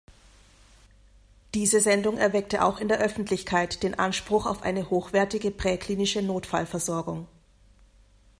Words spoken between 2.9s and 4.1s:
Öffentlichkeit den